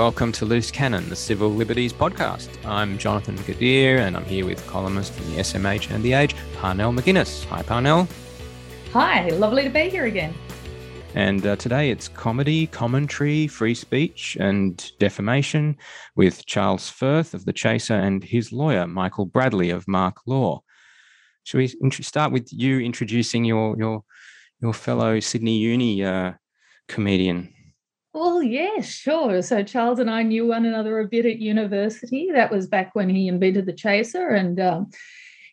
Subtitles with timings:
[0.00, 2.48] Welcome to Loose Cannon, the Civil Liberties podcast.
[2.64, 6.90] I'm Jonathan Gadir and I'm here with columnist from the SMH and The Age, Parnell
[6.90, 7.44] McGuinness.
[7.44, 8.08] Hi, Parnell.
[8.94, 10.32] Hi, lovely to be here again.
[11.14, 15.76] And uh, today it's comedy, commentary, free speech, and defamation
[16.16, 20.62] with Charles Firth of The Chaser and his lawyer, Michael Bradley of Marque Law.
[21.44, 24.02] Should we start with you introducing your your
[24.62, 26.32] your fellow Sydney Uni uh,
[26.88, 27.52] comedian?
[28.12, 29.40] Well, yeah, sure.
[29.40, 32.28] So Charles and I knew one another a bit at university.
[32.32, 34.90] That was back when he invented the Chaser, and um,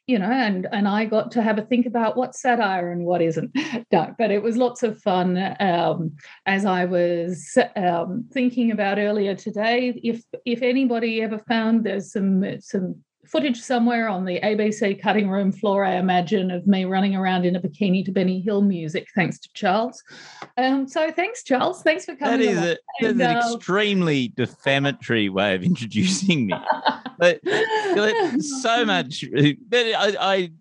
[0.08, 3.22] you know, and and I got to have a think about what's satire and what
[3.22, 3.52] isn't.
[3.92, 5.38] No, but it was lots of fun.
[5.59, 6.16] Um,
[6.46, 12.44] as I was um, thinking about earlier today, if if anybody ever found there's some
[12.59, 17.45] some footage somewhere on the ABC cutting room floor, I imagine, of me running around
[17.45, 20.03] in a bikini to Benny Hill music, thanks to Charles.
[20.58, 21.81] Um, so thanks, Charles.
[21.84, 22.39] Thanks for coming.
[22.39, 26.56] That is, a, that is an uh, extremely defamatory way of introducing me.
[27.17, 27.39] but,
[28.39, 29.25] so much.
[29.69, 30.52] But I, I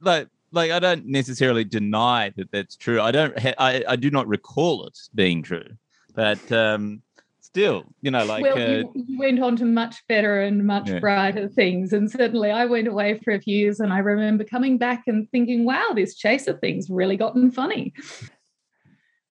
[0.00, 3.00] like like I don't necessarily deny that that's true.
[3.00, 3.38] I don't.
[3.38, 5.68] Ha- I I do not recall it being true,
[6.14, 7.02] but um,
[7.46, 10.88] still, you know, like well, uh, you, you, went on to much better and much
[10.88, 10.98] yeah.
[10.98, 11.92] brighter things.
[11.92, 15.30] And certainly, I went away for a few years, and I remember coming back and
[15.30, 17.94] thinking, "Wow, this chaser thing's really gotten funny."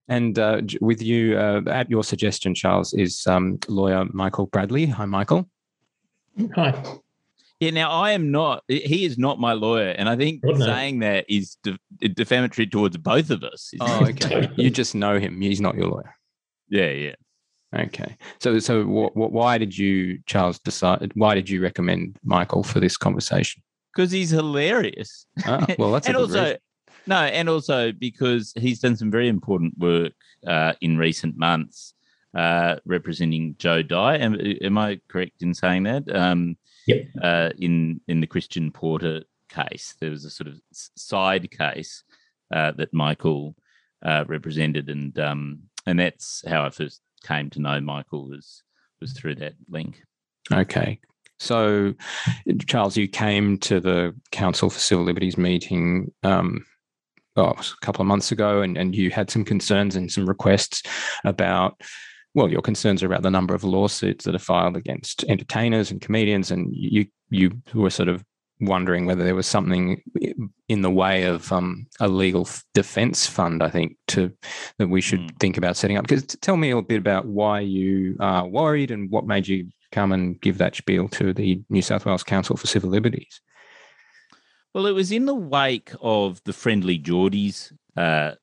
[0.08, 4.86] And uh, with you, uh, at your suggestion, Charles, is um, lawyer Michael Bradley.
[4.86, 5.50] Hi, Michael.
[6.56, 7.00] Hi.
[7.60, 8.64] Yeah, now I am not.
[8.68, 13.30] He is not my lawyer, and I think saying that is de- defamatory towards both
[13.30, 13.72] of us.
[13.80, 14.50] Oh, okay.
[14.56, 15.40] you just know him.
[15.42, 16.16] He's not your lawyer.
[16.70, 17.16] Yeah, yeah.
[17.78, 18.16] Okay.
[18.40, 21.12] So, so what, what, why did you, Charles, decide?
[21.16, 23.62] Why did you recommend Michael for this conversation?
[23.94, 25.26] Because he's hilarious.
[25.46, 26.58] Oh, well, that's and also reason.
[27.08, 30.14] no, and also because he's done some very important work
[30.48, 31.94] uh, in recent months,
[32.36, 34.18] uh, representing Jo Dyer.
[34.20, 36.04] Am, am, I correct in saying that?
[36.14, 37.08] Um, yep.
[37.22, 42.04] Uh, in in the Christian Porter case, there was a sort of side case
[42.54, 43.56] uh, that Michael
[44.04, 48.64] uh, represented, and um, and that's how I first came to know Michael was
[49.02, 50.02] was through that link.
[50.52, 51.00] Okay.
[51.38, 51.94] So,
[52.66, 56.66] Charles, you came to the Council for Civil Liberties meeting um,
[57.36, 60.82] oh, a couple of months ago, and, and you had some concerns and some requests
[61.26, 61.82] about,
[62.34, 66.02] well, your concerns are about the number of lawsuits that are filed against entertainers and
[66.02, 68.24] comedians, and you you were sort of
[68.62, 70.02] wondering whether there was something
[70.70, 73.62] in the way of um, a legal defense fund.
[73.62, 74.32] I think to
[74.78, 75.40] that we should mm.
[75.40, 76.08] think about setting up.
[76.08, 79.70] Because tell me a little bit about why you are worried and what made you
[79.92, 83.42] come and give that spiel to the New South Wales Council for Civil Liberties.
[84.74, 88.34] Well, it was in the wake of the Friendly Jordies uh,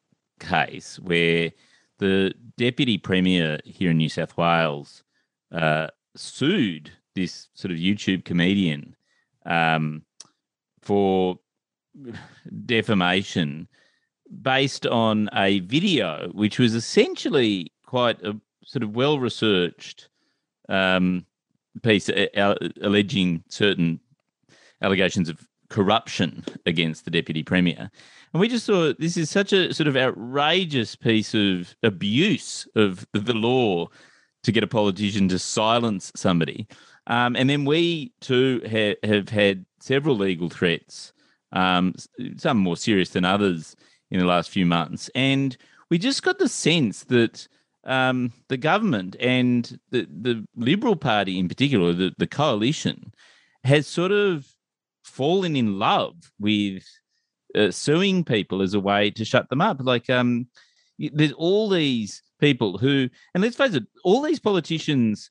[0.40, 1.52] case where
[1.98, 5.04] the deputy premier here in New South Wales
[5.52, 8.96] uh, sued this sort of YouTube comedian
[9.46, 10.02] um,
[10.80, 11.38] for
[12.66, 13.68] defamation
[14.40, 20.08] based on a video which was essentially quite a sort of well researched
[20.68, 21.26] um,
[21.82, 22.08] piece
[22.80, 24.00] alleging certain
[24.80, 27.90] allegations of corruption against the deputy premier.
[28.32, 33.06] And we just thought this is such a sort of outrageous piece of abuse of
[33.12, 33.88] the law
[34.44, 36.66] to get a politician to silence somebody.
[37.06, 41.12] Um, and then we too ha- have had several legal threats,
[41.52, 41.94] um,
[42.36, 43.76] some more serious than others
[44.10, 45.10] in the last few months.
[45.14, 45.56] And
[45.90, 47.48] we just got the sense that
[47.84, 53.12] um, the government and the, the Liberal Party in particular, the, the coalition,
[53.64, 54.46] has sort of
[55.02, 56.84] fallen in love with
[57.56, 59.78] uh, suing people as a way to shut them up.
[59.80, 60.46] Like, um,
[60.98, 65.30] there's all these people who, and let's face it, all these politicians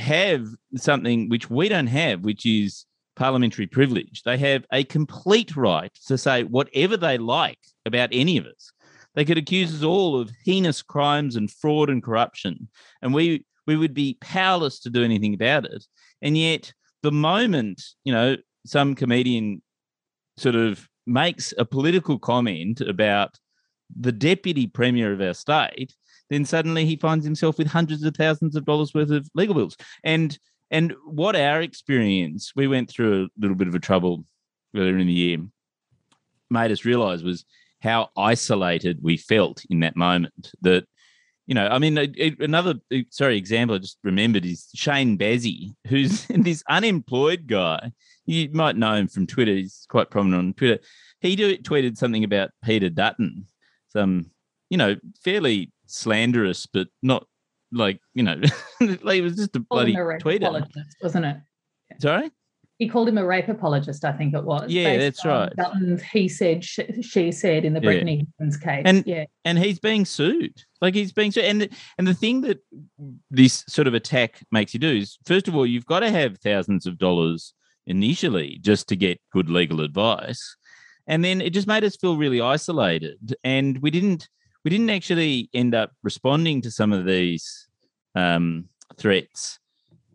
[0.00, 2.86] have something which we don't have, which is
[3.16, 4.22] parliamentary privilege.
[4.22, 8.72] They have a complete right to say whatever they like about any of us.
[9.14, 12.68] They could accuse us all of heinous crimes and fraud and corruption,
[13.02, 15.84] and we we would be powerless to do anything about it.
[16.22, 19.62] And yet, the moment you know some comedian
[20.36, 23.38] sort of makes a political comment about
[23.98, 25.94] the deputy premier of our state,
[26.30, 29.76] then suddenly he finds himself with hundreds of thousands of dollars worth of legal bills.
[30.04, 30.38] And
[30.70, 34.24] and what our experience, we went through a little bit of a trouble
[34.74, 35.38] earlier in the year,
[36.48, 37.44] made us realize was
[37.82, 40.52] how isolated we felt in that moment.
[40.60, 40.84] That,
[41.46, 41.98] you know, I mean,
[42.38, 47.90] another uh, sorry example I just remembered is Shane Bazzi, who's this unemployed guy.
[48.26, 49.54] You might know him from Twitter.
[49.54, 50.78] He's quite prominent on Twitter.
[51.20, 53.46] He tweeted something about Peter Dutton,
[53.88, 54.30] some,
[54.68, 57.26] you know, fairly slanderous, but not
[57.72, 58.40] like you know,
[58.80, 60.66] like it was just a bloody tweeter,
[61.02, 61.36] wasn't it?
[61.98, 62.30] Sorry
[62.80, 64.70] he called him a rape apologist, I think it was.
[64.70, 65.52] Yeah, that's right.
[66.14, 68.22] He said, she, she said in the Brittany yeah.
[68.38, 68.82] Higgins case.
[68.86, 69.26] And, yeah.
[69.44, 70.64] and he's being sued.
[70.80, 71.44] Like he's being sued.
[71.44, 72.60] And, and the thing that
[73.30, 76.38] this sort of attack makes you do is, first of all, you've got to have
[76.38, 77.52] thousands of dollars
[77.86, 80.56] initially just to get good legal advice.
[81.06, 83.36] And then it just made us feel really isolated.
[83.44, 84.26] And we didn't
[84.64, 87.68] we didn't actually end up responding to some of these
[88.14, 88.66] um,
[88.96, 89.58] threats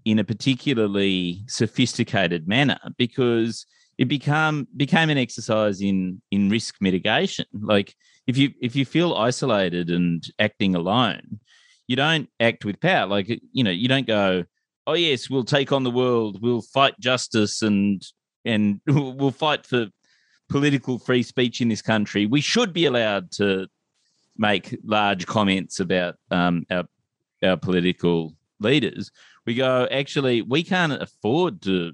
[0.04, 3.66] in a particularly sophisticated manner because
[3.98, 7.46] it become became an exercise in in risk mitigation.
[7.54, 7.96] Like
[8.28, 11.40] if you if you feel isolated and acting alone
[11.88, 13.08] you don't act with power.
[13.08, 14.44] Like you know you don't go
[14.88, 16.42] oh yes we'll take on the world.
[16.42, 18.02] We'll fight justice and
[18.44, 19.88] and we'll fight for
[20.50, 22.26] political free speech in this country.
[22.26, 23.68] We should be allowed to
[24.38, 26.86] make large comments about um, our
[27.44, 29.12] our political leaders
[29.46, 31.94] we go, actually, we can't afford to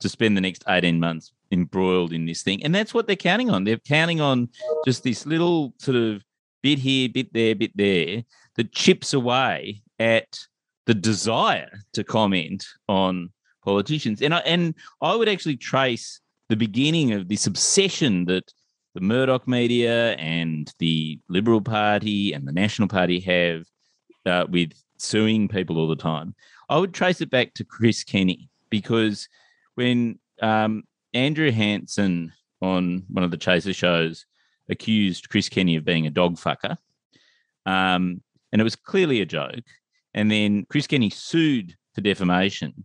[0.00, 2.64] to spend the next 18 months embroiled in this thing.
[2.64, 3.64] And that's what they're counting on.
[3.64, 4.48] They're counting on
[4.86, 6.24] just this little sort of
[6.62, 8.24] bit here, bit there, bit there
[8.56, 10.38] that chips away at
[10.86, 13.30] the desire to comment on
[13.62, 14.22] politicians.
[14.22, 18.52] And I and I would actually trace the beginning of this obsession that
[18.94, 23.64] the Murdoch media and the Liberal Party and the National Party have
[24.26, 26.34] uh, with suing people all the time.
[26.68, 29.28] I would trace it back to Chris Kenny because
[29.74, 30.84] when um,
[31.14, 34.26] Andrew Hansen on one of the Chaser shows
[34.68, 36.76] accused Chris Kenny of being a dog fucker,
[37.66, 38.22] um,
[38.52, 39.64] and it was clearly a joke.
[40.14, 42.84] And then Chris Kenny sued for defamation.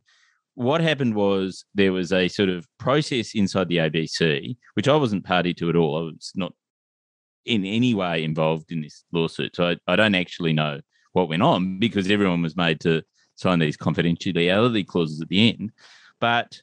[0.56, 5.26] What happened was there was a sort of process inside the ABC, which I wasn't
[5.26, 5.98] party to at all.
[5.98, 6.54] I was not
[7.46, 9.56] in any way involved in this lawsuit.
[9.56, 10.80] So I, I don't actually know
[11.14, 13.04] what went on because everyone was made to
[13.36, 15.72] sign these confidentiality clauses at the end.
[16.20, 16.62] But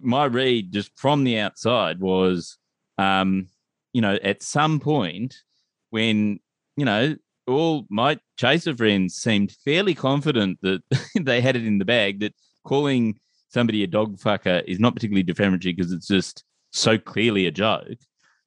[0.00, 2.58] my read just from the outside was,
[2.98, 3.48] um,
[3.92, 5.36] you know, at some point
[5.90, 6.40] when,
[6.76, 7.16] you know,
[7.46, 10.82] all my chaser friends seemed fairly confident that
[11.20, 13.18] they had it in the bag, that calling
[13.48, 17.98] somebody a dog fucker is not particularly defamatory because it's just so clearly a joke.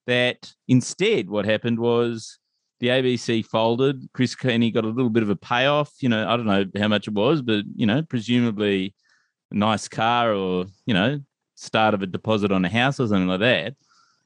[0.07, 2.39] That instead, what happened was
[2.79, 4.07] the ABC folded.
[4.13, 5.91] Chris Kenny got a little bit of a payoff.
[5.99, 8.93] You know, I don't know how much it was, but you know, presumably
[9.51, 11.19] a nice car or you know,
[11.55, 13.75] start of a deposit on a house or something like that.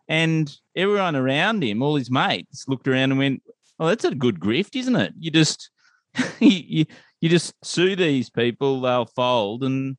[0.08, 3.44] And everyone around him, all his mates, looked around and went,
[3.80, 5.14] "Oh, that's a good grift, isn't it?
[5.20, 5.70] You just
[6.40, 6.86] you,
[7.22, 9.98] you just sue these people, they'll fold, and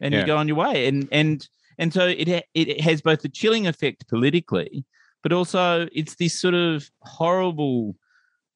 [0.00, 0.20] and yeah.
[0.20, 1.46] you go on your way." And and
[1.78, 4.84] and so it it has both the chilling effect politically,
[5.22, 7.96] but also it's this sort of horrible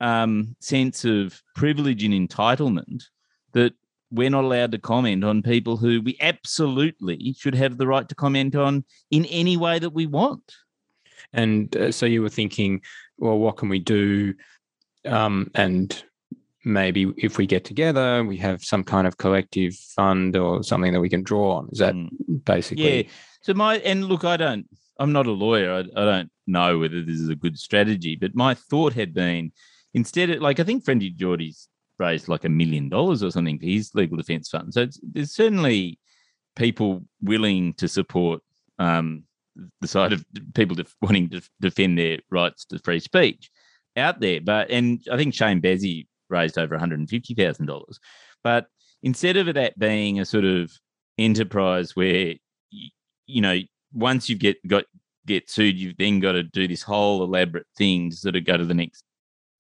[0.01, 3.05] um, sense of privilege and entitlement
[3.53, 3.73] that
[4.11, 8.15] we're not allowed to comment on people who we absolutely should have the right to
[8.15, 10.55] comment on in any way that we want.
[11.33, 12.81] And uh, so you were thinking,
[13.19, 14.35] well, what can we do?
[15.05, 16.03] Um, and
[16.65, 21.01] maybe if we get together, we have some kind of collective fund or something that
[21.01, 21.69] we can draw on.
[21.73, 22.09] Is that mm.
[22.45, 23.05] basically?
[23.05, 23.11] Yeah.
[23.43, 24.67] So my and look, I don't
[24.99, 25.73] I'm not a lawyer.
[25.73, 29.53] I, I, don't know whether this is a good strategy, but my thought had been
[29.93, 31.69] instead of like I think Friendly Jordie's
[31.99, 34.73] raised like a million dollars or something for his legal defence fund.
[34.73, 35.99] So there's certainly
[36.57, 38.43] people willing to support
[38.79, 39.25] um,
[39.81, 43.51] the side of people def- wanting to defend their rights to free speech
[43.97, 44.41] out there.
[44.41, 47.99] But and I think Shane Bazzi raised over one hundred and fifty thousand dollars.
[48.43, 48.67] But
[49.03, 50.73] instead of that being a sort of
[51.19, 52.35] enterprise where
[53.27, 53.59] you know
[53.93, 54.85] once you get got
[55.27, 58.57] get sued, you've then got to do this whole elaborate thing to sort of go
[58.57, 59.05] to the next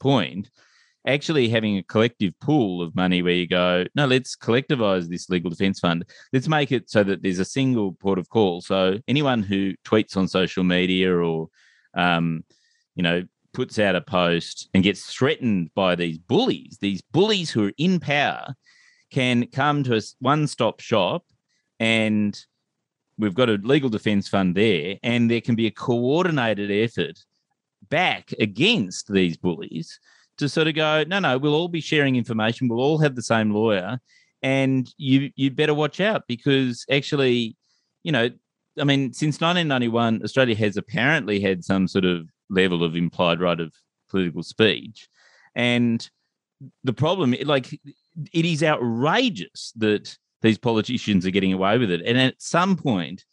[0.00, 0.50] point.
[1.06, 5.50] Actually, having a collective pool of money where you go, no, let's collectivize this legal
[5.50, 6.02] defense fund.
[6.32, 8.62] Let's make it so that there's a single port of call.
[8.62, 11.48] So anyone who tweets on social media or,
[11.94, 12.42] um,
[12.94, 13.22] you know,
[13.54, 18.00] puts out a post and gets threatened by these bullies, these bullies who are in
[18.00, 18.54] power,
[19.10, 21.24] can come to a one-stop shop
[21.78, 22.44] and
[23.18, 27.18] we've got a legal defence fund there, and there can be a coordinated effort
[27.88, 29.98] back against these bullies
[30.38, 33.22] to sort of go, no, no, we'll all be sharing information, we'll all have the
[33.22, 33.98] same lawyer,
[34.42, 37.56] and you you'd better watch out because actually,
[38.02, 38.28] you know,
[38.78, 43.60] I mean, since 1991, Australia has apparently had some sort of level of implied right
[43.60, 43.72] of
[44.08, 45.08] political speech,
[45.54, 46.08] and
[46.82, 47.72] the problem, like,
[48.32, 52.02] it is outrageous that these politicians are getting away with it.
[52.04, 53.24] And at some point,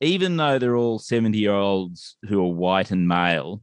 [0.00, 3.62] even though they're all 70 year olds who are white and male,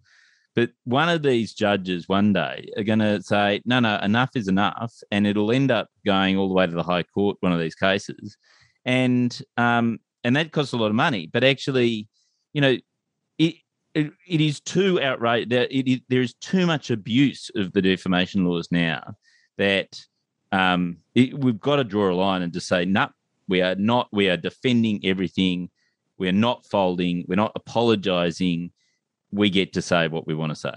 [0.56, 4.48] But one of these judges one day are going to say, no, no, enough is
[4.48, 4.94] enough.
[5.12, 7.76] And it'll end up going all the way to the High Court, one of these
[7.76, 8.38] cases.
[8.86, 11.30] And, um, and that costs a lot of money.
[11.32, 12.08] But actually,
[12.54, 12.78] you know,
[13.96, 19.16] it, it, is too it, there is too much abuse of the defamation laws now
[19.58, 20.00] that
[20.52, 23.10] um, it, we've got to draw a line and just say, no, nah,
[23.48, 25.70] we are not, we are defending everything.
[26.18, 27.26] We're not folding.
[27.28, 28.72] We're not apologizing.
[29.32, 30.74] We get to say what we want to say.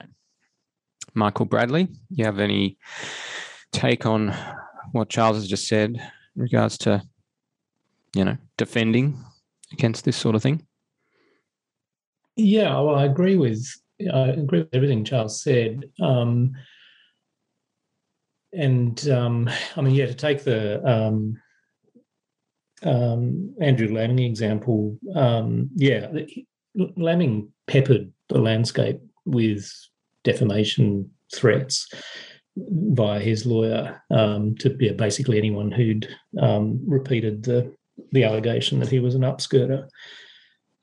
[1.15, 2.79] Michael Bradley, you have any
[3.73, 4.35] take on
[4.93, 7.03] what Charles has just said in regards to,
[8.15, 9.19] you know, defending
[9.73, 10.67] against this sort of thing?
[12.39, 13.67] Yeah, well, I agree with
[14.15, 15.91] I agree with everything Charles said.
[16.01, 16.53] Um,
[18.53, 21.37] and um, I mean, yeah, to take the um,
[22.85, 26.07] um, Andrew Laming example, um, yeah,
[26.77, 29.69] Laming peppered the landscape with
[30.23, 31.89] defamation threats
[32.57, 36.09] by his lawyer um, to yeah, basically anyone who'd
[36.87, 37.75] repeated the
[38.13, 39.89] the allegation that he was an upskirter.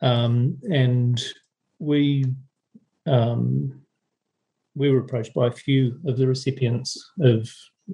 [0.01, 1.24] And
[1.79, 2.25] we
[3.05, 3.82] um,
[4.75, 7.50] we were approached by a few of the recipients of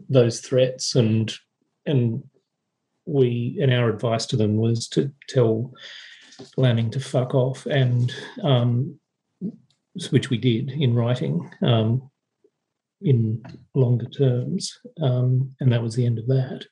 [0.09, 1.33] those threats, and
[1.85, 2.23] and
[3.05, 5.73] we and our advice to them was to tell
[6.57, 8.11] Laming to fuck off, and
[8.43, 8.99] um,
[10.09, 12.09] which we did in writing um,
[13.01, 13.43] in
[13.75, 16.65] longer terms, um, and that was the end of that.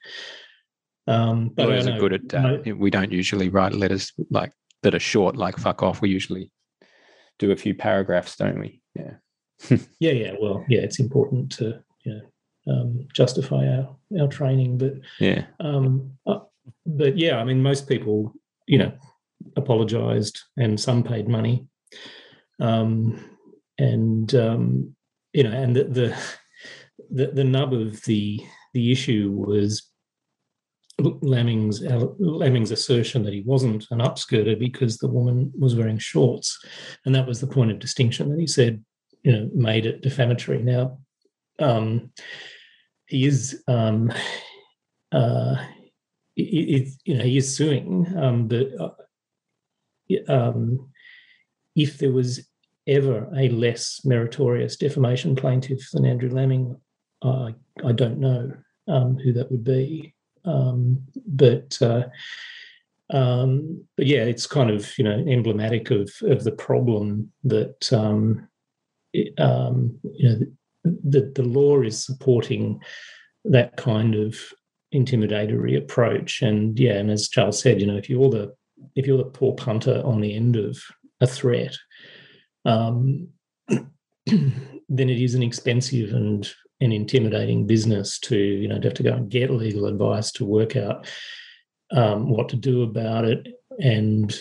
[1.07, 2.33] Um, but Lawyers are good at.
[2.33, 6.51] Uh, we don't usually write letters like that are short, like "fuck off." We usually
[7.39, 8.81] do a few paragraphs, don't we?
[8.95, 9.13] Yeah.
[9.99, 10.33] yeah, yeah.
[10.39, 16.11] Well, yeah, it's important to you know, um, justify our our training, but yeah, um,
[16.27, 16.39] uh,
[16.85, 18.33] but yeah, I mean, most people,
[18.67, 18.91] you know,
[19.55, 21.67] apologized, and some paid money,
[22.59, 23.23] um,
[23.77, 24.95] and um,
[25.33, 26.17] you know, and the, the
[27.09, 28.39] the the nub of the
[28.73, 29.88] the issue was
[30.99, 31.81] Laming's
[32.19, 36.59] Laming's assertion that he wasn't an upskirter because the woman was wearing shorts,
[37.05, 38.83] and that was the point of distinction that he said,
[39.23, 40.61] you know, made it defamatory.
[40.61, 40.99] Now,
[41.59, 42.11] um,
[43.07, 44.11] he is, um,
[45.11, 45.55] uh,
[46.35, 48.89] it, it, you know, he is suing, um, but uh,
[50.27, 50.89] um,
[51.75, 52.47] if there was
[52.87, 56.75] ever a less meritorious defamation plaintiff than Andrew Laming,
[57.23, 58.51] I I don't know
[58.87, 60.15] um, who that would be.
[60.45, 62.03] Um, but uh,
[63.11, 68.47] um, but yeah, it's kind of you know emblematic of of the problem that um,
[69.13, 70.39] it, um, you know
[70.83, 72.81] the, the law is supporting
[73.45, 74.37] that kind of
[74.93, 76.41] intimidatory approach.
[76.41, 78.53] And yeah, and as Charles said, you know, if you're the
[78.95, 80.77] if you're the poor punter on the end of
[81.19, 81.75] a threat,
[82.65, 83.27] um,
[83.67, 86.49] then it is an expensive and
[86.81, 90.45] an intimidating business to you know to have to go and get legal advice to
[90.45, 91.07] work out
[91.91, 93.47] um, what to do about it.
[93.79, 94.37] And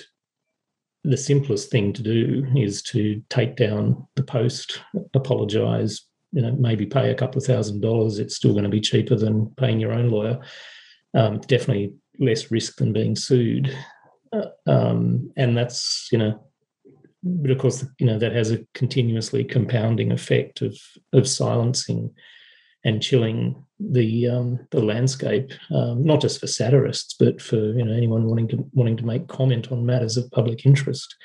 [1.04, 4.80] the simplest thing to do is to take down the post
[5.14, 6.02] apologize
[6.32, 8.18] you know maybe pay a couple of thousand dollars.
[8.18, 10.40] It's still going to be cheaper than paying your own lawyer.
[11.14, 13.74] Um, definitely less risk than being sued.
[14.32, 16.47] Uh, um, and that's you know
[17.22, 20.76] but of course, you know that has a continuously compounding effect of
[21.12, 22.14] of silencing
[22.84, 27.92] and chilling the um, the landscape, um, not just for satirists, but for you know
[27.92, 31.16] anyone wanting to wanting to make comment on matters of public interest.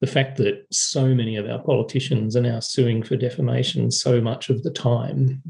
[0.00, 4.48] The fact that so many of our politicians are now suing for defamation so much
[4.48, 5.42] of the time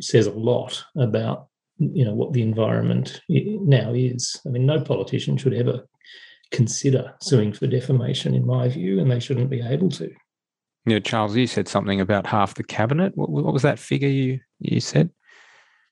[0.00, 1.48] says a lot about
[1.78, 4.40] you know what the environment now is.
[4.46, 5.86] I mean, no politician should ever
[6.50, 10.10] consider suing for defamation, in my view, and they shouldn't be able to.
[10.86, 13.16] Yeah, Charles, you said something about half the cabinet.
[13.16, 15.10] What, what was that figure you you said?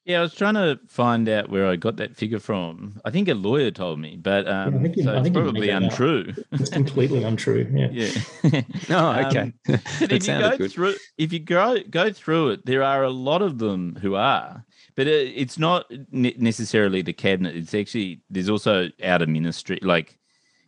[0.08, 2.98] Yeah, I was trying to find out where I got that figure from.
[3.04, 5.36] I think a lawyer told me, but um, yeah, I think you, so I think
[5.36, 6.32] it's probably untrue.
[6.52, 7.70] It's completely untrue.
[7.70, 7.88] Yeah.
[8.42, 8.62] Yeah.
[8.90, 9.40] oh, okay.
[9.40, 9.54] Um,
[10.00, 10.72] but if you go good.
[10.72, 14.64] through, if you go go through it, there are a lot of them who are,
[14.96, 17.54] but it, it's not necessarily the cabinet.
[17.54, 20.17] It's actually there's also out of ministry, like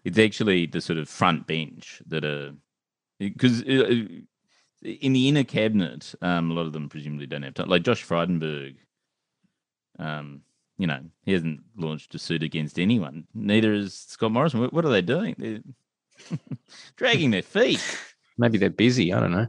[0.04, 2.52] it's actually the sort of front bench that are
[3.18, 4.04] because uh, uh,
[4.82, 7.68] in the inner cabinet, um, a lot of them presumably don't have time.
[7.68, 8.76] Like Josh Frydenberg,
[9.98, 10.40] um,
[10.78, 13.26] you know, he hasn't launched a suit against anyone.
[13.34, 14.60] Neither is Scott Morrison.
[14.60, 15.34] What, what are they doing?
[15.36, 16.38] They're
[16.96, 17.84] dragging their feet.
[18.38, 19.12] Maybe they're busy.
[19.12, 19.46] I don't know.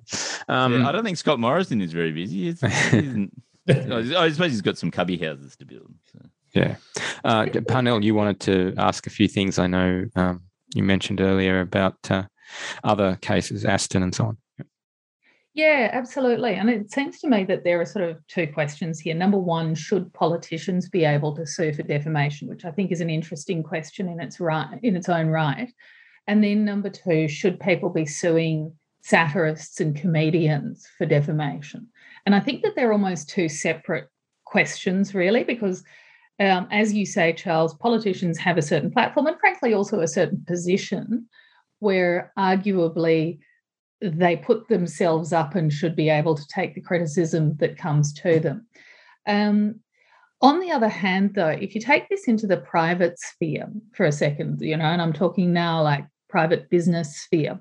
[0.50, 2.50] Um, yeah, I don't think Scott Morrison is very busy.
[3.70, 5.93] I suppose he's got some cubby houses to build.
[6.12, 6.20] So.
[6.53, 6.75] Yeah.
[7.24, 9.58] Uh, Parnell, you wanted to ask a few things.
[9.58, 10.41] I know um,
[10.75, 12.24] you mentioned earlier about uh,
[12.84, 14.38] other cases, Aston and so on.
[15.53, 16.53] Yeah, absolutely.
[16.53, 19.13] And it seems to me that there are sort of two questions here.
[19.13, 23.10] Number one, should politicians be able to sue for defamation, which I think is an
[23.10, 25.70] interesting question in its right in its own right.
[26.27, 31.89] And then number two, should people be suing satirists and comedians for defamation?
[32.25, 34.08] And I think that they're almost two separate
[34.46, 35.84] questions, really, because
[36.41, 40.43] um, as you say, Charles, politicians have a certain platform and frankly also a certain
[40.48, 41.27] position
[41.79, 43.39] where arguably
[44.01, 48.39] they put themselves up and should be able to take the criticism that comes to
[48.39, 48.65] them.
[49.27, 49.81] Um,
[50.41, 54.12] on the other hand, though, if you take this into the private sphere for a
[54.12, 57.60] second, you know, and I'm talking now like private business sphere,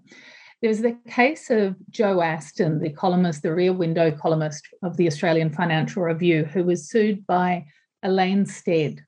[0.62, 5.50] there's the case of Joe Aston, the columnist, the rear window columnist of the Australian
[5.50, 7.66] Financial Review, who was sued by
[8.02, 9.04] Elaine Stead,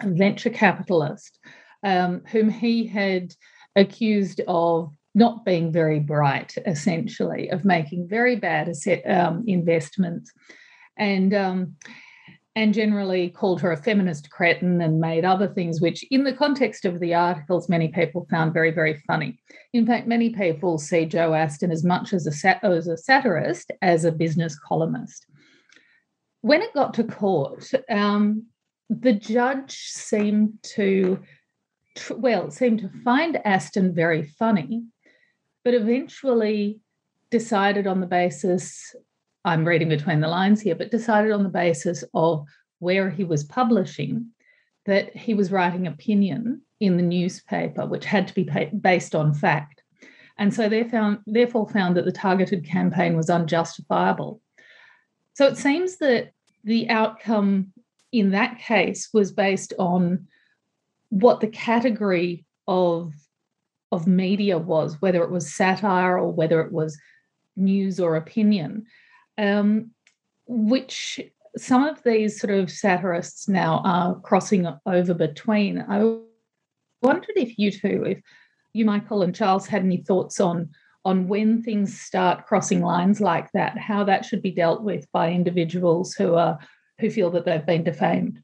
[0.00, 1.38] a venture capitalist,
[1.82, 3.34] um, whom he had
[3.76, 8.72] accused of not being very bright, essentially, of making very bad
[9.06, 10.32] um, investments,
[10.96, 11.76] and um,
[12.56, 16.84] and generally called her a feminist cretin and made other things, which, in the context
[16.84, 19.38] of the articles, many people found very very funny.
[19.72, 24.04] In fact, many people see Joe Aston as much as a as a satirist as
[24.04, 25.26] a business columnist.
[26.42, 28.46] When it got to court, um,
[28.88, 31.20] the judge seemed to
[32.10, 34.84] well, seemed to find Aston very funny,
[35.64, 36.80] but eventually
[37.30, 38.94] decided on the basis,
[39.44, 42.46] I'm reading between the lines here, but decided on the basis of
[42.78, 44.30] where he was publishing
[44.86, 48.48] that he was writing opinion in the newspaper, which had to be
[48.80, 49.82] based on fact.
[50.38, 54.40] And so they found, therefore found that the targeted campaign was unjustifiable.
[55.40, 56.32] So it seems that
[56.64, 57.72] the outcome
[58.12, 60.28] in that case was based on
[61.08, 63.14] what the category of
[63.90, 66.98] of media was, whether it was satire or whether it was
[67.56, 68.84] news or opinion,
[69.38, 69.92] um,
[70.46, 71.18] which
[71.56, 75.80] some of these sort of satirists now are crossing over between.
[75.80, 76.18] I
[77.00, 78.20] wondered if you two, if
[78.74, 80.68] you, Michael and Charles, had any thoughts on
[81.04, 85.30] on when things start crossing lines like that, how that should be dealt with by
[85.30, 86.58] individuals who are
[86.98, 88.42] who feel that they've been defamed.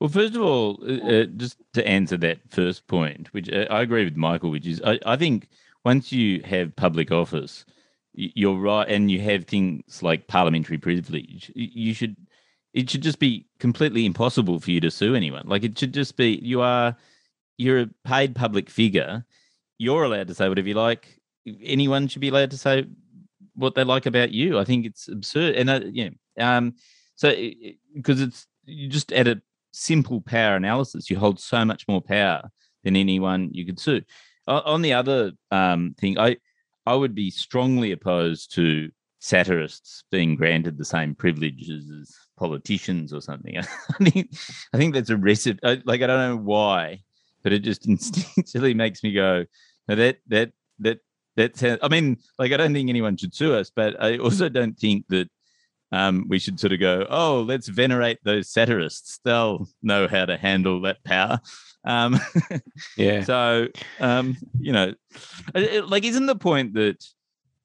[0.00, 3.82] Well, first of all, uh, uh, just to answer that first point, which uh, I
[3.82, 5.48] agree with Michael, which is I, I, think
[5.84, 7.66] once you have public office,
[8.14, 12.16] you're right, and you have things like parliamentary privilege, you should
[12.72, 15.46] it should just be completely impossible for you to sue anyone.
[15.46, 16.96] Like it should just be you are
[17.58, 19.24] you're a paid public figure.
[19.78, 21.19] You're allowed to say whatever you like.
[21.62, 22.86] Anyone should be allowed to say
[23.54, 24.58] what they like about you.
[24.58, 26.74] I think it's absurd, and uh, yeah, um,
[27.16, 27.34] so
[27.94, 29.40] because it's you just at a
[29.72, 32.50] simple power analysis, you hold so much more power
[32.84, 34.02] than anyone you could sue.
[34.46, 36.36] On the other um, thing, I
[36.86, 43.20] I would be strongly opposed to satirists being granted the same privileges as politicians or
[43.20, 43.58] something.
[44.00, 44.30] I think
[44.72, 45.60] I think that's a recipe.
[45.62, 47.02] Like I don't know why,
[47.42, 49.44] but it just instinctively makes me go,
[49.88, 50.98] no, that that that
[51.36, 51.80] that sounds.
[51.82, 55.06] I mean, like I don't think anyone should sue us, but I also don't think
[55.08, 55.28] that
[55.92, 59.20] um, we should sort of go, oh, let's venerate those satirists.
[59.24, 61.40] They'll know how to handle that power.
[61.84, 62.20] Um,
[62.96, 63.24] yeah.
[63.24, 64.94] So, um, you know,
[65.54, 67.04] it, like, isn't the point that,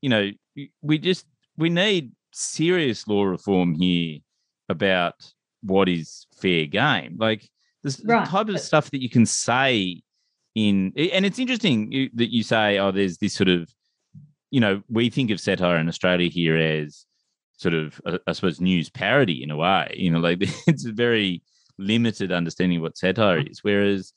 [0.01, 0.32] you know,
[0.82, 1.25] we just,
[1.58, 4.19] we need serious law reform here
[4.69, 7.17] about what is fair game.
[7.19, 7.47] Like,
[7.84, 8.28] this right.
[8.28, 10.01] type of stuff that you can say
[10.56, 13.70] in, and it's interesting that you say, oh, there's this sort of,
[14.52, 17.06] you know, we think of satire in Australia here as,
[17.58, 19.94] sort of, I suppose, news parody in a way.
[19.98, 21.41] You know, like it's a very
[21.78, 23.60] limited understanding of what satire is.
[23.63, 24.13] Whereas,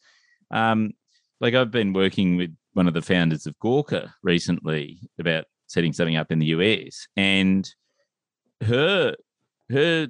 [0.51, 0.93] um,
[1.41, 6.17] like I've been working with one of the founders of Gawker recently about setting something
[6.17, 7.69] up in the US, and
[8.65, 9.15] her
[9.71, 10.09] her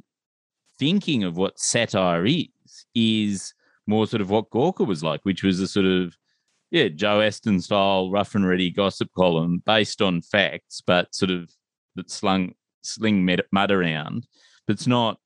[0.78, 2.46] thinking of what satire is
[2.94, 3.54] is
[3.86, 6.16] more sort of what Gawker was like, which was a sort of
[6.70, 11.50] yeah Joe Aston style rough and ready gossip column based on facts, but sort of
[11.96, 14.26] that slung sling mud around,
[14.66, 15.18] but it's not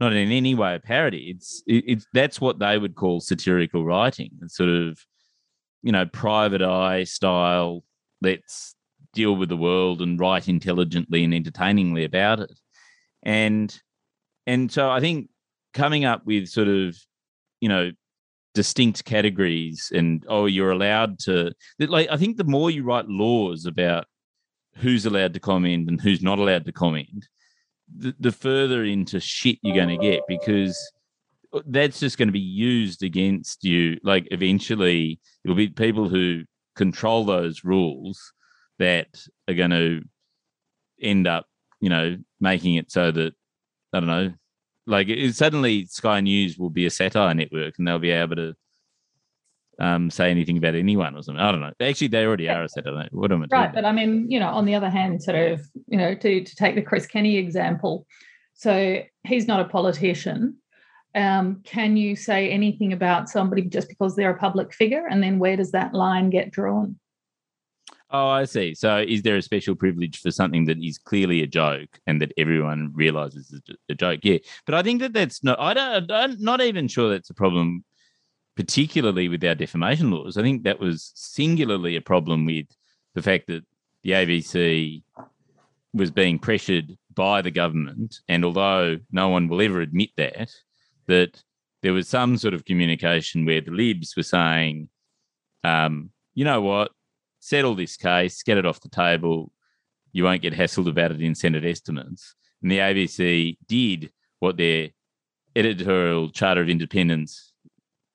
[0.00, 1.34] not in any way a parody.
[1.36, 4.30] It's it, it's that's what they would call satirical writing.
[4.42, 4.98] It's sort of
[5.82, 7.84] you know private eye style.
[8.22, 8.74] Let's
[9.12, 12.58] deal with the world and write intelligently and entertainingly about it.
[13.22, 13.76] And
[14.46, 15.28] and so I think
[15.74, 16.96] coming up with sort of
[17.60, 17.92] you know
[18.52, 23.64] distinct categories and oh you're allowed to like I think the more you write laws
[23.64, 24.06] about
[24.76, 27.28] who's allowed to comment and who's not allowed to comment,
[27.94, 30.78] the, the further into shit you're going to get because
[31.52, 33.98] uh, that's just going to be used against you.
[34.02, 36.44] Like eventually, it'll be people who
[36.76, 38.32] control those rules
[38.78, 40.02] that are going to,
[41.02, 41.46] end up,
[41.80, 43.32] you know, making it so that
[43.92, 44.34] I don't know,
[44.86, 48.54] like it, suddenly Sky News will be a satire network, and they'll be able to
[49.80, 51.40] um, say anything about anyone or something.
[51.40, 51.72] I don't know.
[51.80, 53.08] Actually, they already are a satire.
[53.10, 53.46] What am I?
[53.50, 56.44] Right, but I mean, you know, on the other hand, sort of, you know, to
[56.44, 58.06] to take the Chris Kenny example,
[58.54, 60.56] so he's not a politician.
[61.14, 65.38] Um, can you say anything about somebody just because they're a public figure, and then
[65.38, 66.99] where does that line get drawn?
[68.12, 68.74] Oh, I see.
[68.74, 72.32] So, is there a special privilege for something that is clearly a joke and that
[72.36, 74.20] everyone realizes is a joke?
[74.24, 75.60] Yeah, but I think that that's not.
[75.60, 76.10] I don't.
[76.10, 77.84] I'm not even sure that's a problem,
[78.56, 80.36] particularly with our defamation laws.
[80.36, 82.66] I think that was singularly a problem with
[83.14, 83.64] the fact that
[84.02, 85.02] the ABC
[85.92, 90.50] was being pressured by the government, and although no one will ever admit that,
[91.06, 91.40] that
[91.82, 94.88] there was some sort of communication where the libs were saying,
[95.62, 96.90] um, you know what
[97.40, 99.50] settle this case, get it off the table.
[100.12, 102.34] You won't get hassled about it in Senate estimates.
[102.62, 104.90] And the ABC did what their
[105.56, 107.52] editorial charter of independence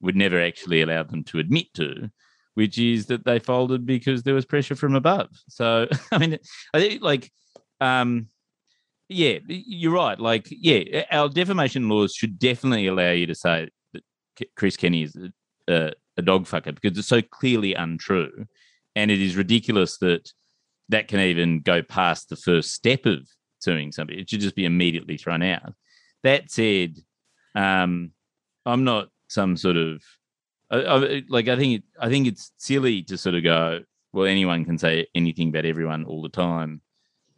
[0.02, 2.10] would never actually allow them to admit to,
[2.54, 5.30] which is that they folded because there was pressure from above.
[5.50, 6.38] So, I mean,
[6.74, 7.32] I think like,
[7.82, 8.28] um,
[9.10, 10.20] yeah, you're right.
[10.20, 14.04] Like, yeah, our defamation laws should definitely allow you to say that
[14.56, 15.32] Chris Kenny is a,
[15.74, 18.46] a, a dog fucker because it's so clearly untrue
[18.96, 20.32] and it is ridiculous that
[20.90, 23.28] that can even go past the first step of
[23.60, 24.20] suing somebody.
[24.20, 25.74] It should just be immediately thrown out.
[26.24, 26.98] That said,
[27.56, 28.12] um,
[28.66, 30.04] I'm not some sort of
[30.70, 33.82] I, I, like I think it, I think it's silly to sort of go
[34.14, 36.82] well anyone can say anything about everyone all the time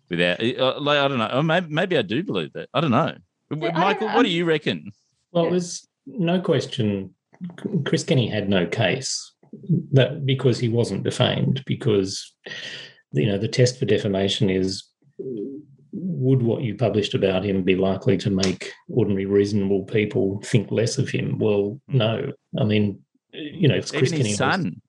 [0.10, 1.42] without uh, like I don't know.
[1.42, 2.70] Maybe, maybe I do believe that.
[2.74, 3.16] I don't know.
[3.50, 4.92] Michael what do you reckon?
[5.32, 7.14] Well there's no question.
[7.86, 9.34] Chris Kenny had no case
[9.92, 12.34] that because he wasn't defamed, because
[13.12, 14.84] you know the test for defamation is
[15.94, 20.98] would what you published about him be likely to make ordinary reasonable people think less
[20.98, 21.38] of him?
[21.40, 22.32] Well, no.
[22.60, 24.82] I mean, you know, it's Chris even his son.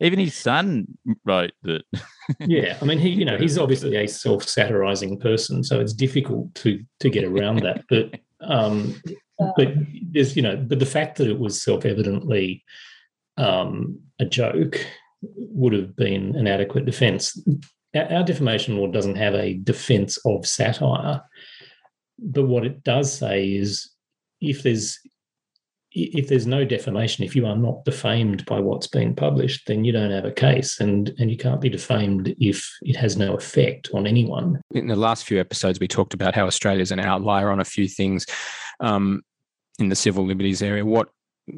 [0.00, 0.86] Even his son
[1.24, 1.82] wrote that.
[2.40, 6.84] yeah, I mean, he, you know, he's obviously a self-satirizing person, so it's difficult to
[7.00, 7.84] to get around that.
[7.88, 9.00] But, um,
[9.56, 9.72] but
[10.10, 12.62] there's, you know, but the fact that it was self-evidently
[13.36, 14.84] um, a joke
[15.22, 17.38] would have been an adequate defence.
[17.94, 21.22] Our, defamation law doesn't have a defence of satire,
[22.18, 23.90] but what it does say is
[24.40, 24.98] if there's
[25.98, 29.92] if there's no defamation, if you are not defamed by what's been published, then you
[29.92, 33.88] don't have a case, and and you can't be defamed if it has no effect
[33.94, 34.60] on anyone.
[34.72, 37.64] In the last few episodes, we talked about how Australia is an outlier on a
[37.64, 38.26] few things
[38.80, 39.22] um,
[39.78, 40.84] in the civil liberties area.
[40.84, 41.08] What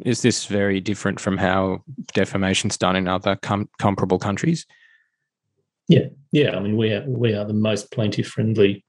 [0.05, 4.67] is this very different from how defamation's done in other com- comparable countries?
[5.89, 6.57] Yeah, yeah.
[6.57, 8.85] I mean, we are we are the most plaintiff friendly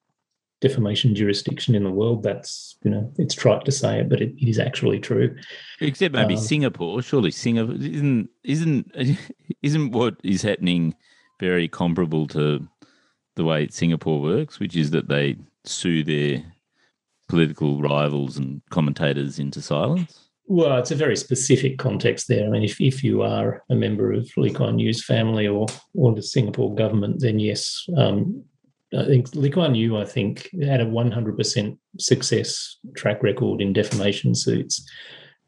[0.61, 2.23] defamation jurisdiction in the world.
[2.23, 5.35] That's you know, it's trite to say it, but it, it is actually true.
[5.79, 7.01] Except maybe um, Singapore.
[7.01, 8.91] Surely Singapore isn't isn't
[9.61, 10.95] isn't what is happening
[11.39, 12.67] very comparable to
[13.37, 16.43] the way Singapore works, which is that they sue their
[17.29, 20.28] political rivals and commentators into silence.
[20.51, 22.43] Well, it's a very specific context there.
[22.43, 26.15] I mean, if, if you are a member of Lee Kuan Yew's family or or
[26.15, 28.43] the Singapore government, then yes, um,
[28.97, 34.33] I think Lee Kuan Yew, I think, had a 100% success track record in defamation
[34.33, 34.83] suits.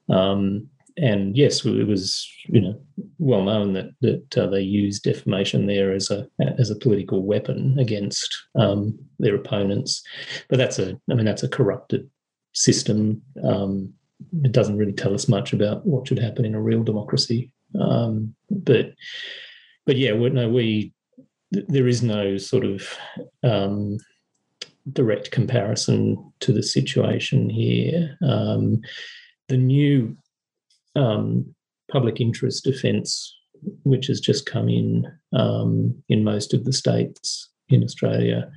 [0.08, 2.80] Um, and yes, it was you know
[3.18, 6.28] well known that that uh, they used defamation there as a
[6.60, 10.04] as a political weapon against um, their opponents.
[10.48, 12.08] But that's a I mean that's a corrupted
[12.54, 13.24] system.
[13.44, 13.96] Um,
[14.44, 17.52] it doesn't really tell us much about what should happen in a real democracy.
[17.80, 18.94] Um, but
[19.86, 20.94] but yeah, no, we
[21.52, 22.98] there is no sort of
[23.44, 23.98] um,
[24.92, 28.18] direct comparison to the situation here.
[28.26, 28.82] Um,
[29.48, 30.18] the new
[30.96, 31.54] um,
[31.92, 33.36] public interest defence,
[33.84, 38.50] which has just come in um, in most of the states in Australia,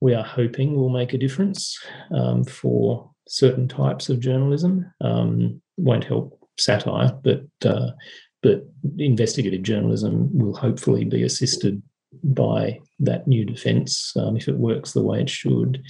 [0.00, 1.78] we are hoping will make a difference
[2.12, 4.92] um, for certain types of journalism.
[5.00, 7.92] Um, won't help satire, but uh,
[8.42, 8.66] but
[8.98, 11.82] investigative journalism will hopefully be assisted
[12.22, 15.82] by that new defence um, if it works the way it should.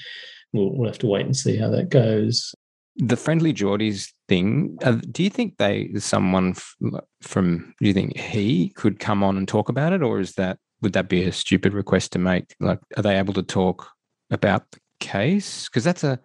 [0.52, 2.54] We'll, we'll, have to wait and see how that goes.
[2.96, 4.78] The friendly Jordies thing.
[4.84, 6.76] Uh, do you think they someone f-
[7.22, 7.74] from?
[7.80, 10.92] Do you think he could come on and talk about it, or is that would
[10.92, 12.54] that be a stupid request to make?
[12.60, 13.88] Like, are they able to talk
[14.30, 15.68] about the case?
[15.68, 16.20] Because that's a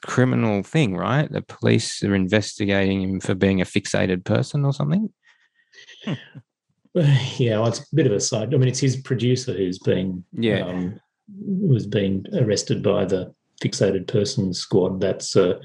[0.00, 1.30] criminal thing, right?
[1.30, 5.12] The police are investigating him for being a fixated person or something.
[6.94, 8.54] yeah, well, it's a bit of a side.
[8.54, 10.66] I mean, it's his producer who's been yeah.
[10.66, 11.00] Um,
[11.40, 15.00] was being arrested by the fixated person squad.
[15.00, 15.60] That's a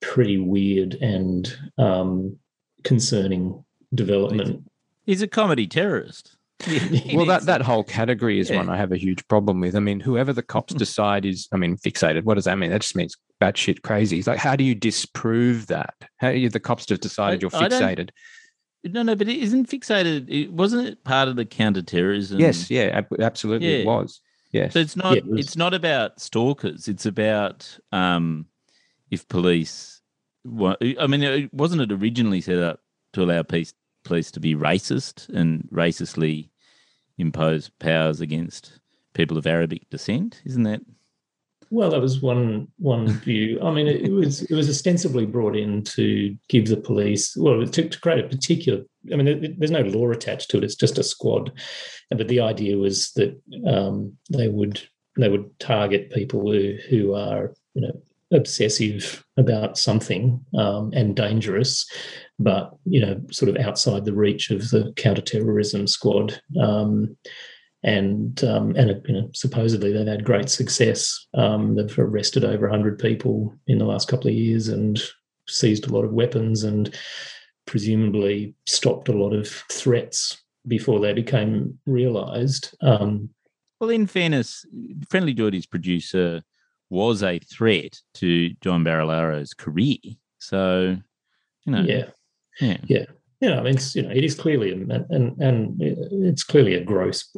[0.00, 2.36] pretty weird and um,
[2.84, 4.68] concerning development.
[5.06, 6.36] He's a comedy terrorist.
[7.14, 8.56] well, that, that whole category is Yeah.
[8.56, 9.76] one I have a huge problem with.
[9.76, 12.24] I mean, whoever the cops decide is, I mean, fixated.
[12.24, 12.70] What does that mean?
[12.70, 14.18] That just means batshit crazy.
[14.18, 15.94] It's like, how do you disprove that?
[16.16, 18.10] How you, the cops have decided you're fixated?
[18.84, 20.28] No, no, but it isn't fixated.
[20.28, 22.38] It wasn't it part of the counterterrorism?
[22.40, 24.20] yes, yeah, ab- absolutely, it was.
[24.52, 24.72] Yes.
[24.72, 25.12] So it's not.
[25.12, 26.88] Yeah, it was- It's not about stalkers.
[26.88, 28.46] It's about um,
[29.10, 30.00] if police.
[30.46, 32.80] I mean, it wasn't it originally set up
[33.12, 33.74] to allow police
[34.04, 36.48] police to be racist and racistly
[37.18, 38.78] impose powers against
[39.12, 40.40] people of Arabic descent?
[40.46, 40.80] Isn't that?
[41.70, 43.60] Well, that was one one view.
[43.62, 47.66] I mean, it, it was it was ostensibly brought in to give the police well
[47.66, 48.84] to, to create a particular.
[49.12, 50.64] I mean, there- there's no law attached to it.
[50.64, 51.52] It's just a squad,
[52.10, 54.80] but the idea was that um, they would
[55.18, 58.02] they would target people who who are you know
[58.32, 61.86] obsessive about something um, and dangerous,
[62.38, 66.40] but you know sort of outside the reach of the counterterrorism squad.
[66.60, 67.16] Um,
[67.82, 71.26] and um, and you know, supposedly they've had great success.
[71.34, 75.00] Um, they've arrested over 100 people in the last couple of years and
[75.46, 76.94] seized a lot of weapons and
[77.66, 82.74] presumably stopped a lot of threats before they became realised.
[82.82, 83.30] Um,
[83.80, 84.64] Well, in fairness,
[85.08, 86.42] Friendly Jordie's producer
[86.90, 89.98] was a threat to John Barilaro's career.
[90.38, 90.96] So,
[91.64, 92.06] you know, yeah,
[92.86, 93.04] yeah.
[93.40, 93.58] yeah.
[93.58, 97.30] I mean, it's, you know, it is clearly and and it's clearly a gross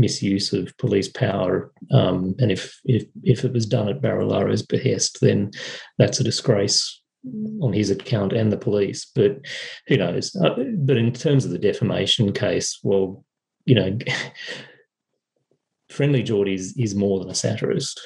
[0.00, 1.72] misuse of police power.
[1.90, 5.50] Um, and if if if it was done at Barilaro's behest, then
[5.98, 7.00] that's a disgrace
[7.60, 9.10] on his account and the police.
[9.14, 9.38] But
[9.86, 10.34] who knows?
[10.36, 13.24] Uh, but in terms of the defamation case, well,
[13.64, 13.98] you know,
[15.90, 18.00] Friendly Jordie's is more than a satirist.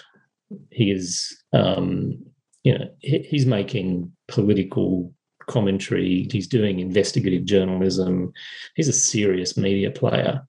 [0.70, 2.24] He is, um,
[2.62, 5.12] you know, he- he's making political
[5.48, 6.28] commentary.
[6.30, 8.32] He's doing investigative journalism.
[8.76, 10.46] He's a serious media player.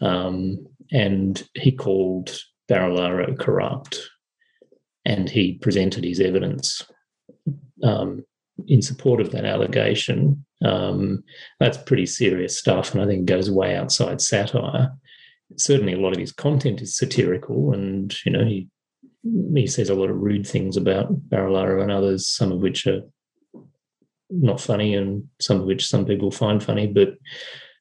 [0.00, 4.10] Um, and he called Barilaro corrupt
[5.04, 6.82] and he presented his evidence
[7.82, 8.24] um,
[8.66, 10.44] in support of that allegation.
[10.64, 11.24] Um,
[11.58, 14.92] that's pretty serious stuff, and I think it goes way outside satire.
[15.56, 18.68] Certainly, a lot of his content is satirical, and you know he
[19.54, 23.02] he says a lot of rude things about Barilaro and others, some of which are
[24.28, 26.86] not funny, and some of which some people find funny.
[26.86, 27.14] But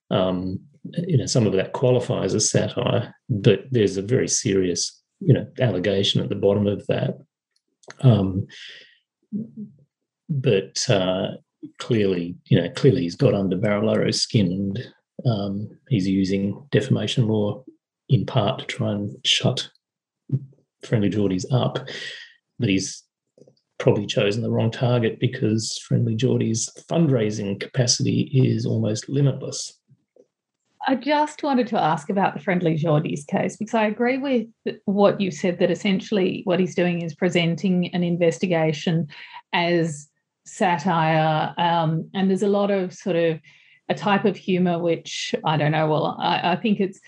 [0.10, 0.62] um,
[1.08, 3.13] you know, some of that qualifies as satire.
[3.30, 7.17] But there's a very serious, you know, allegation at the bottom of that.
[8.02, 8.47] Um,
[10.30, 11.32] but uh,
[11.80, 14.80] clearly, you know, clearly he's got under Barilaro's skin, and
[15.25, 17.63] um, he's using defamation law
[18.10, 19.69] in part to try and shut
[20.84, 21.80] Friendly Jordies up.
[22.60, 23.04] But he's
[23.80, 29.78] probably chosen the wrong target because Friendly Jordie's fundraising capacity is almost limitless.
[30.89, 34.47] I just wanted to ask about the Friendly Jordies case because I agree with
[34.86, 39.08] what you said that essentially what he's doing is presenting an investigation
[39.54, 40.08] as
[40.47, 41.54] satire.
[41.60, 43.39] Um, and there's a lot of sort of
[43.88, 45.88] a type of humor which I don't know.
[45.88, 46.99] Well, I, I think it's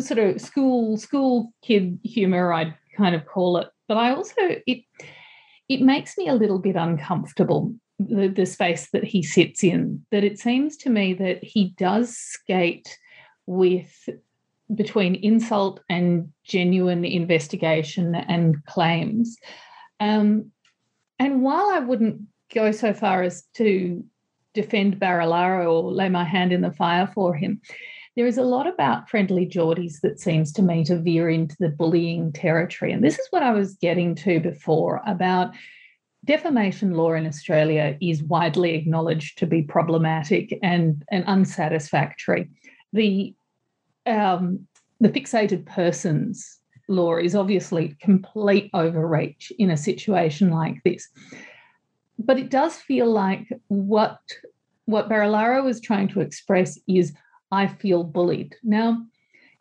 [0.00, 2.52] sort of school school kid humor.
[2.52, 4.34] I'd kind of call it, but I also
[4.66, 4.82] it
[5.68, 10.24] it makes me a little bit uncomfortable the, the space that he sits in that
[10.24, 12.98] it seems to me that he does skate
[13.46, 14.08] with
[14.74, 19.36] between insult and genuine investigation and claims
[20.00, 20.50] um,
[21.18, 22.20] and while i wouldn't
[22.54, 24.04] go so far as to
[24.52, 27.60] defend barilaro or lay my hand in the fire for him
[28.16, 31.68] there is a lot about friendly Jordies that seems to me to veer into the
[31.68, 32.90] bullying territory.
[32.90, 35.54] And this is what I was getting to before about
[36.26, 42.50] defamation law in Australia is widely acknowledged to be problematic and, and unsatisfactory.
[42.92, 43.34] The
[44.06, 44.66] um,
[45.00, 46.58] the fixated persons
[46.88, 51.08] law is obviously complete overreach in a situation like this.
[52.18, 54.20] But it does feel like what
[54.86, 57.12] what Barilaro was trying to express is
[57.50, 58.54] I feel bullied.
[58.62, 59.04] Now,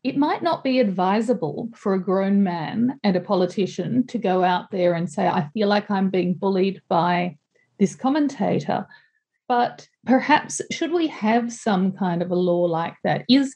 [0.05, 4.69] it might not be advisable for a grown man and a politician to go out
[4.69, 7.37] there and say, I feel like I'm being bullied by
[7.79, 8.85] this commentator.
[9.47, 13.25] But perhaps should we have some kind of a law like that?
[13.27, 13.55] Is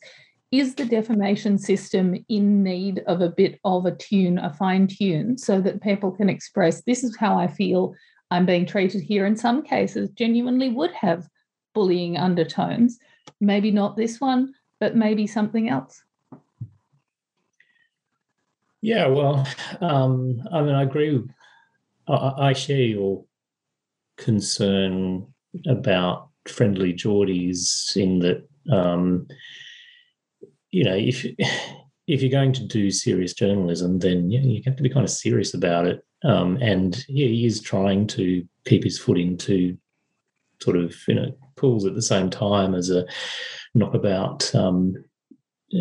[0.52, 5.38] is the defamation system in need of a bit of a tune, a fine tune,
[5.38, 7.94] so that people can express this is how I feel
[8.32, 9.28] I'm being treated here?
[9.28, 11.30] In some cases, genuinely would have
[11.76, 12.98] bullying undertones.
[13.40, 16.02] Maybe not this one, but maybe something else.
[18.82, 19.48] Yeah, well,
[19.82, 21.22] um, I mean, I agree.
[22.08, 23.26] I, I share your
[24.18, 25.28] concern
[25.68, 29.28] about friendly Jordies in that, um,
[30.72, 31.26] you know, if
[32.08, 35.12] if you're going to do serious journalism, then you, you have to be kind of
[35.12, 36.04] serious about it.
[36.24, 39.78] Um, and yeah, he is trying to keep his foot into
[40.62, 43.06] sort of you know pools at the same time as a
[43.74, 44.96] knockabout um,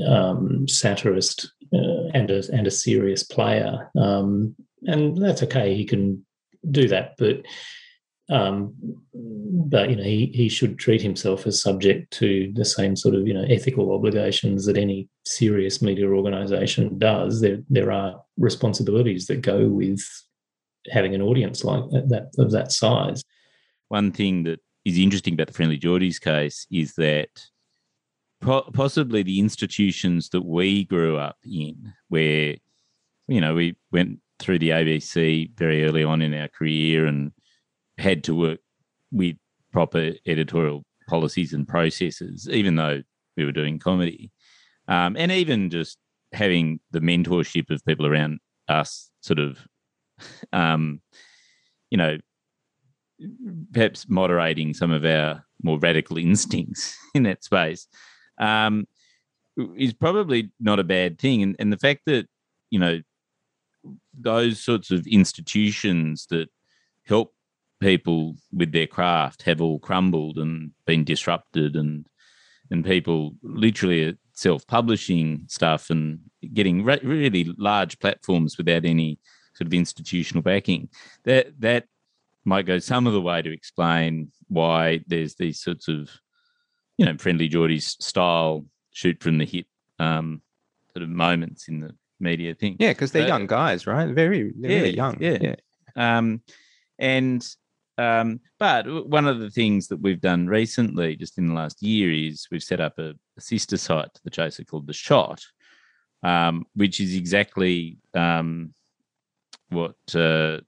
[0.07, 5.75] um, satirist uh, and a and a serious player, um, and that's okay.
[5.75, 6.25] He can
[6.71, 7.43] do that, but
[8.31, 8.75] um,
[9.15, 13.27] but you know he he should treat himself as subject to the same sort of
[13.27, 17.41] you know ethical obligations that any serious media organisation does.
[17.41, 20.03] There there are responsibilities that go with
[20.91, 23.23] having an audience like that of that size.
[23.89, 27.31] One thing that is interesting about the Friendly Jordies case is that
[28.41, 32.57] possibly the institutions that we grew up in, where
[33.27, 37.33] you know we went through the ABC very early on in our career and
[37.99, 38.61] had to work
[39.11, 39.37] with
[39.73, 43.03] proper editorial policies and processes, even though
[43.37, 44.31] we were doing comedy,
[44.87, 45.99] um, and even just
[46.33, 49.59] having the mentorship of people around us, sort of,
[50.53, 51.01] um,
[51.91, 52.19] you know,
[53.73, 57.89] perhaps moderating some of our more radical instincts in that space
[58.39, 58.87] um,
[59.77, 61.43] is probably not a bad thing.
[61.43, 62.27] And, and the fact that,
[62.71, 63.01] you know,
[64.19, 66.49] those sorts of institutions that
[67.05, 67.35] help
[67.81, 72.07] people with their craft have all crumbled and been disrupted and
[72.71, 76.19] and people literally self-publishing stuff and
[76.53, 79.19] getting re- really large platforms without any
[79.55, 80.89] sort of institutional backing
[81.25, 81.85] that that
[82.45, 86.11] might go some of the way to explain why there's these sorts of
[86.99, 89.67] you know, friendly Jordie's style shoot from the hip
[89.99, 90.43] um,
[90.93, 92.77] sort of moments in the media thing.
[92.79, 94.09] Yeah, because they're young guys, right?
[94.09, 95.17] Very, yeah, really young.
[95.21, 95.39] Yeah.
[95.41, 95.55] yeah.
[95.97, 96.43] Um,
[96.99, 97.47] and
[97.97, 102.13] um, but one of the things that we've done recently, just in the last year,
[102.13, 105.43] is we've set up a, a sister site to the Chaser called The Shot,
[106.23, 108.75] um, which is exactly um,
[109.71, 110.59] what uh,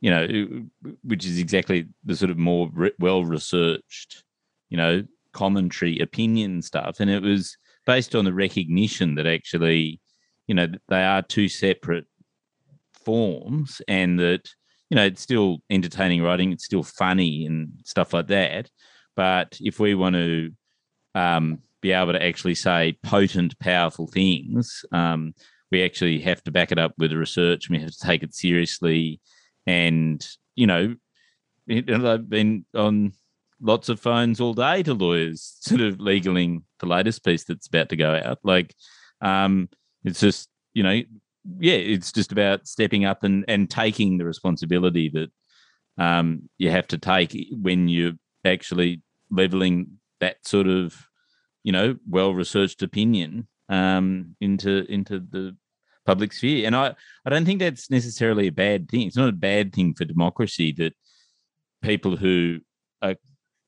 [0.00, 0.66] you know,
[1.02, 4.24] which is exactly the sort of more re- well researched,
[4.68, 5.02] you know,
[5.34, 10.00] commentary opinion stuff and it was based on the recognition that actually
[10.46, 12.06] you know they are two separate
[13.04, 14.48] forms and that
[14.90, 18.70] you know it's still entertaining writing it's still funny and stuff like that.
[19.16, 20.50] But if we want to
[21.14, 25.34] um, be able to actually say potent powerful things um,
[25.70, 29.20] we actually have to back it up with research we have to take it seriously.
[29.66, 30.94] And you know
[31.68, 33.12] I've been on
[33.64, 37.88] lots of phones all day to lawyers, sort of legaling the latest piece that's about
[37.88, 38.38] to go out.
[38.44, 38.74] Like,
[39.20, 39.68] um,
[40.04, 41.02] it's just you know,
[41.58, 45.30] yeah, it's just about stepping up and and taking the responsibility that
[46.02, 48.12] um, you have to take when you're
[48.44, 50.94] actually leveling that sort of
[51.62, 55.56] you know well researched opinion um, into into the
[56.04, 56.66] public sphere.
[56.66, 59.02] And I I don't think that's necessarily a bad thing.
[59.02, 60.94] It's not a bad thing for democracy that
[61.82, 62.60] people who
[63.02, 63.16] are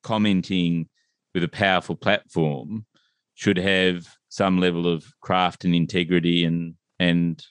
[0.06, 0.88] commenting
[1.34, 2.86] with a powerful platform
[3.34, 7.44] should have some level of craft and integrity and and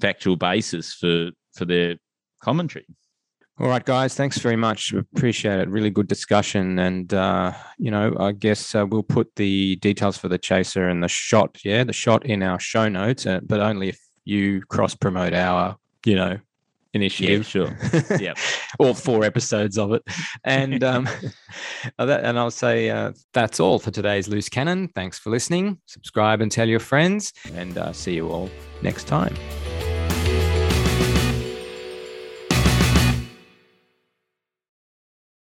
[0.00, 1.96] factual basis for for their
[2.40, 2.86] commentary.
[3.58, 4.14] All right, guys.
[4.14, 4.94] Thanks very much.
[4.94, 5.68] Appreciate it.
[5.68, 6.78] Really good discussion.
[6.78, 11.02] And, uh, you know, I guess uh, we'll put the details for the chaser and
[11.02, 14.94] the shot, yeah, the shot in our show notes, uh, but only if you cross
[14.94, 15.76] promote our,
[16.06, 16.38] you know,
[16.92, 17.54] initiative.
[17.54, 18.18] Yeah, sure.
[18.20, 18.34] yeah.
[18.78, 20.02] all four episodes of it.
[20.44, 21.08] And um,
[21.98, 24.88] and I'll say uh, that's all for today's Loose Cannon.
[24.88, 25.78] Thanks for listening.
[25.86, 28.50] Subscribe and tell your friends, and uh, see you all
[28.82, 29.34] next time.